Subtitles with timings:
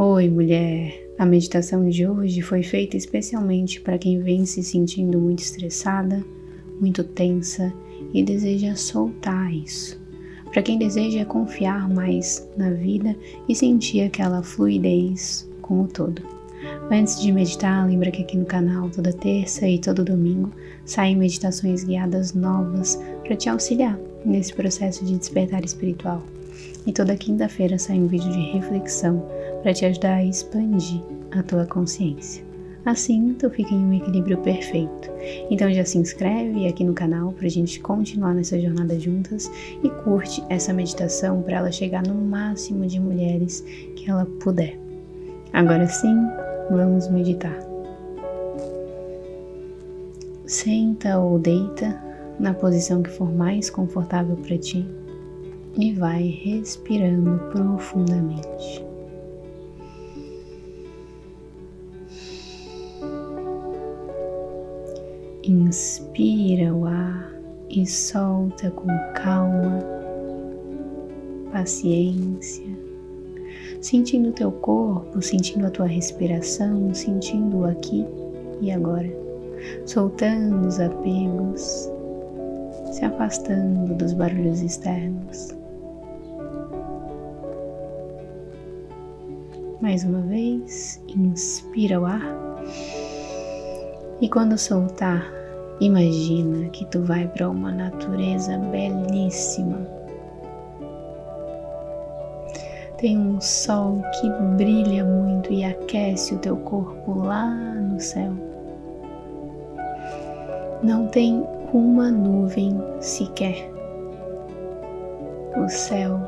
[0.00, 1.12] Oi, mulher!
[1.18, 6.24] A meditação de hoje foi feita especialmente para quem vem se sentindo muito estressada,
[6.80, 7.74] muito tensa
[8.14, 10.00] e deseja soltar isso.
[10.52, 13.16] Para quem deseja confiar mais na vida
[13.48, 16.22] e sentir aquela fluidez com o todo.
[16.92, 20.52] Antes de meditar, lembra que aqui no canal toda terça e todo domingo
[20.84, 26.22] saem meditações guiadas novas para te auxiliar nesse processo de despertar espiritual.
[26.86, 29.22] E toda quinta-feira sai um vídeo de reflexão
[29.62, 32.48] para te ajudar a expandir a tua consciência.
[32.84, 35.10] Assim, tu fica em um equilíbrio perfeito.
[35.50, 39.50] Então já se inscreve aqui no canal para a gente continuar nessa jornada juntas
[39.82, 43.60] e curte essa meditação para ela chegar no máximo de mulheres
[43.94, 44.78] que ela puder.
[45.52, 46.16] Agora sim,
[46.70, 47.58] vamos meditar.
[50.46, 52.02] Senta ou deita
[52.40, 54.86] na posição que for mais confortável para ti
[55.78, 58.84] e vai respirando profundamente.
[65.44, 67.32] Inspira o ar
[67.70, 69.78] e solta com calma,
[71.52, 72.66] paciência,
[73.80, 78.04] sentindo o teu corpo, sentindo a tua respiração, sentindo o aqui
[78.60, 79.10] e agora,
[79.86, 81.88] soltando os apegos,
[82.90, 85.57] se afastando dos barulhos externos.
[89.80, 92.20] Mais uma vez, inspira o ar.
[94.20, 95.24] E quando soltar,
[95.80, 99.78] imagina que tu vai para uma natureza belíssima.
[102.96, 108.32] Tem um sol que brilha muito e aquece o teu corpo lá no céu.
[110.82, 113.70] Não tem uma nuvem sequer.
[115.56, 116.18] O céu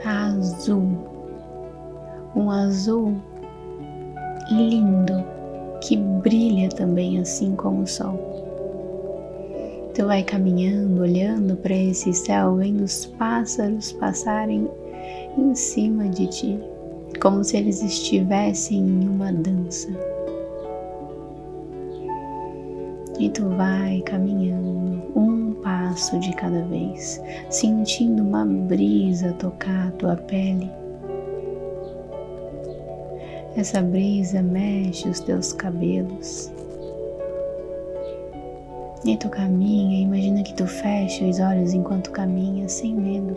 [0.00, 1.12] tá azul,
[2.34, 3.14] um azul
[4.50, 5.24] lindo
[5.80, 8.32] que brilha também assim como o sol.
[9.94, 14.68] Tu vai caminhando, olhando para esse céu, vendo os pássaros passarem
[15.36, 16.58] em cima de ti,
[17.20, 19.88] como se eles estivessem em uma dança.
[23.18, 27.20] E tu vai caminhando um passo de cada vez,
[27.50, 30.70] sentindo uma brisa tocar a tua pele.
[33.56, 36.50] Essa brisa mexe os teus cabelos.
[39.04, 43.36] E tu caminha, imagina que tu fecha os olhos enquanto caminha sem medo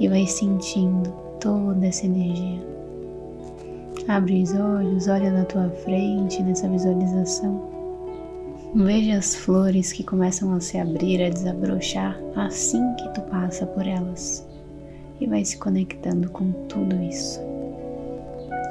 [0.00, 2.60] e vai sentindo toda essa energia.
[4.08, 7.72] Abre os olhos, olha na tua frente nessa visualização
[8.74, 13.86] Veja as flores que começam a se abrir, a desabrochar assim que tu passa por
[13.86, 14.48] elas
[15.20, 17.51] e vai se conectando com tudo isso.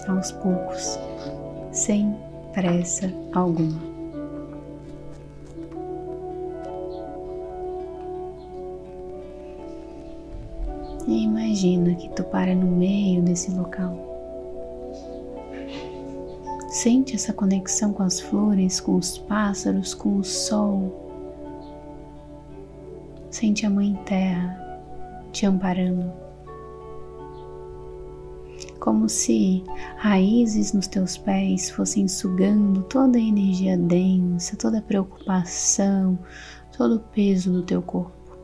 [0.07, 0.99] Aos poucos,
[1.71, 2.15] sem
[2.53, 3.79] pressa alguma.
[11.07, 14.11] E imagina que tu para no meio desse local
[16.71, 20.89] Sente essa conexão com as flores, com os pássaros, com o sol.
[23.29, 24.81] Sente a Mãe Terra
[25.33, 26.20] te amparando.
[28.81, 29.63] Como se
[29.95, 36.17] raízes nos teus pés fossem sugando toda a energia densa, toda a preocupação,
[36.75, 38.35] todo o peso do teu corpo,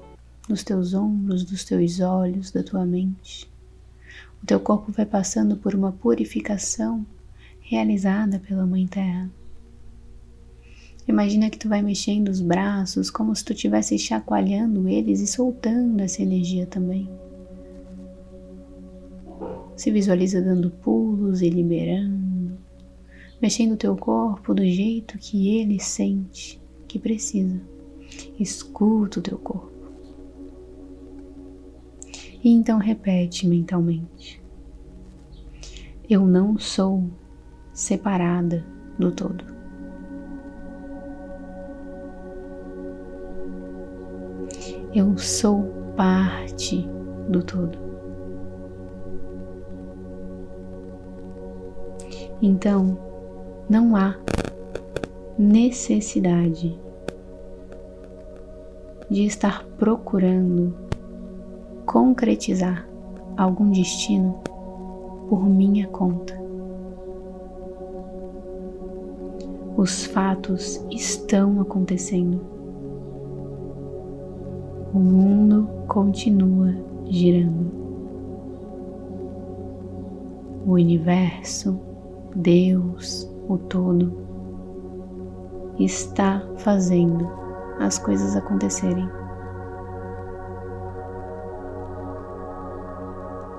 [0.48, 3.50] dos teus ombros, dos teus olhos, da tua mente.
[4.44, 7.04] O teu corpo vai passando por uma purificação
[7.60, 9.32] realizada pela Mãe Terra.
[11.08, 16.00] Imagina que tu vai mexendo os braços como se tu estivesse chacoalhando eles e soltando
[16.02, 17.10] essa energia também.
[19.78, 22.58] Se visualiza dando pulos e liberando,
[23.40, 27.62] mexendo o teu corpo do jeito que ele sente que precisa.
[28.40, 29.72] Escuta o teu corpo.
[32.44, 34.42] E então repete mentalmente:
[36.10, 37.08] Eu não sou
[37.72, 38.66] separada
[38.98, 39.46] do todo.
[44.96, 45.64] Eu sou
[45.96, 46.84] parte
[47.30, 47.87] do todo.
[52.42, 52.98] Então,
[53.70, 54.16] não há
[55.38, 56.80] necessidade
[59.10, 60.76] de estar procurando
[61.86, 62.88] concretizar
[63.38, 64.40] algum destino
[65.30, 66.38] por minha conta.
[69.76, 72.42] Os fatos estão acontecendo.
[74.94, 76.74] O mundo continua
[77.06, 77.88] girando.
[80.68, 81.80] o universo,
[82.40, 84.14] Deus, o todo,
[85.80, 87.28] está fazendo
[87.80, 89.10] as coisas acontecerem.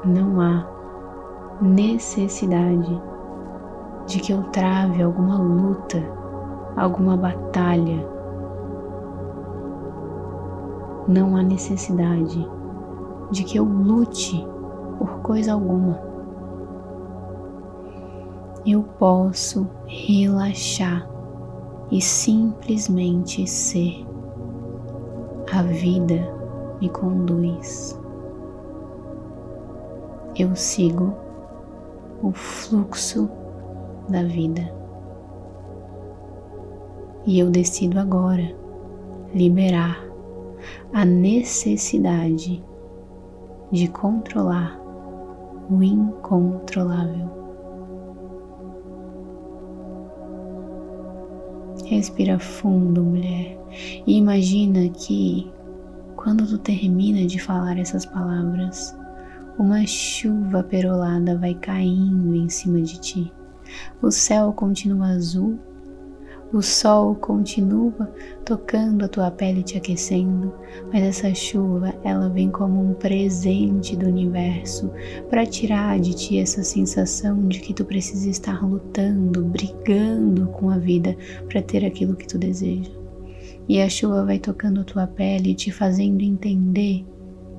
[0.05, 0.65] Não há
[1.61, 3.03] necessidade
[4.07, 6.01] de que eu trave alguma luta,
[6.77, 8.09] alguma batalha.
[11.09, 12.49] Não há necessidade
[13.33, 14.47] de que eu lute
[15.01, 16.08] por coisa alguma
[18.67, 21.09] eu posso relaxar
[21.91, 24.07] e simplesmente ser.
[25.53, 26.39] A vida
[26.81, 27.99] me conduz.
[30.37, 31.15] Eu sigo
[32.23, 33.31] o fluxo
[34.09, 34.73] da vida.
[37.27, 38.55] E eu decido agora
[39.35, 40.05] liberar
[40.93, 42.65] a necessidade
[43.71, 44.81] de controlar
[45.71, 47.38] o incontrolável.
[51.89, 53.59] Respira fundo, mulher,
[54.07, 55.51] e imagina que
[56.17, 58.95] quando tu termina de falar essas palavras,
[59.59, 63.33] uma chuva perolada vai caindo em cima de ti.
[64.03, 65.59] O céu continua azul
[66.53, 68.11] o sol continua
[68.45, 70.53] tocando a tua pele te aquecendo,
[70.91, 74.91] mas essa chuva ela vem como um presente do universo
[75.29, 80.79] para tirar de ti essa sensação de que tu precisa estar lutando, brigando com a
[80.79, 81.15] vida
[81.49, 82.91] para ter aquilo que tu deseja.
[83.69, 87.05] E a chuva vai tocando a tua pele, te fazendo entender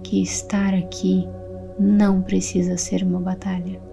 [0.03, 1.27] que estar aqui
[1.80, 3.88] não precisa ser uma batalha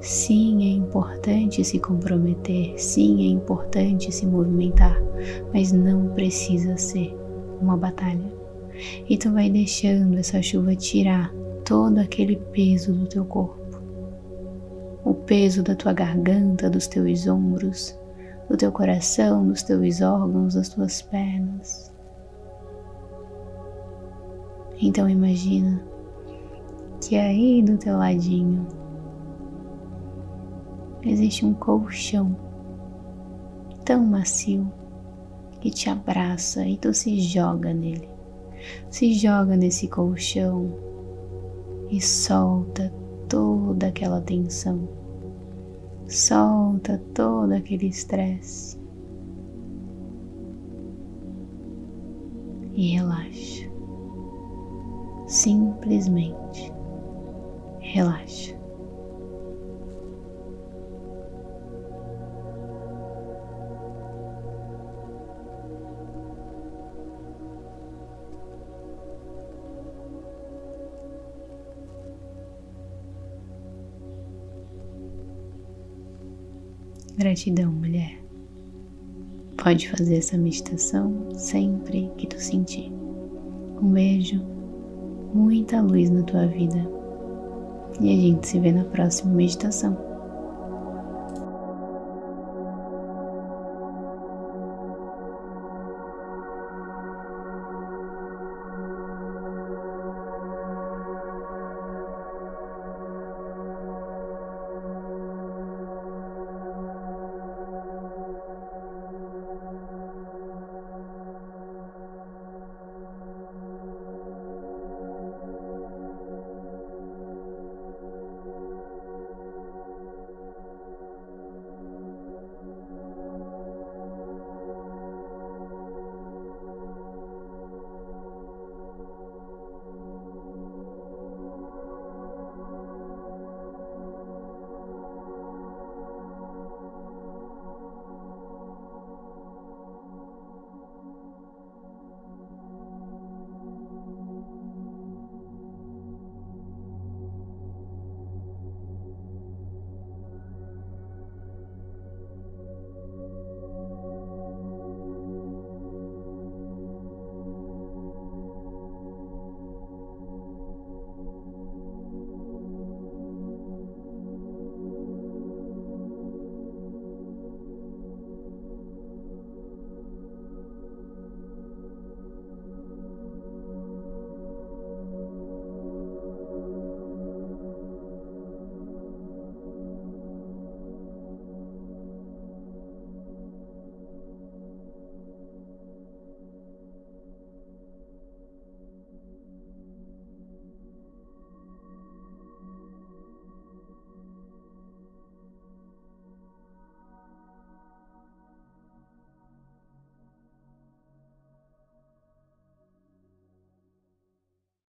[0.00, 5.00] Sim, é importante se comprometer, sim, é importante se movimentar,
[5.52, 7.14] mas não precisa ser
[7.60, 8.32] uma batalha.
[9.08, 11.32] E tu vai deixando essa chuva tirar
[11.64, 13.60] todo aquele peso do teu corpo.
[15.04, 17.98] O peso da tua garganta, dos teus ombros,
[18.48, 21.92] do teu coração, dos teus órgãos, das tuas pernas.
[24.82, 25.82] Então imagina
[27.00, 28.66] que aí do teu ladinho
[31.02, 32.36] existe um colchão
[33.84, 34.70] tão macio
[35.60, 38.08] que te abraça e tu se joga nele.
[38.90, 40.72] Se joga nesse colchão
[41.90, 42.92] e solta
[43.28, 44.88] toda aquela tensão.
[46.06, 48.78] Solta todo aquele estresse.
[52.74, 53.70] E relaxa.
[55.26, 56.72] Simplesmente
[57.80, 58.59] relaxa.
[77.20, 78.18] Gratidão, mulher.
[79.62, 82.90] Pode fazer essa meditação sempre que tu sentir.
[83.82, 84.42] Um beijo,
[85.34, 86.78] muita luz na tua vida.
[88.00, 90.09] E a gente se vê na próxima meditação.